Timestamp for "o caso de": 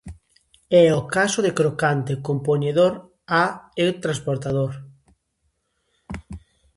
0.99-1.51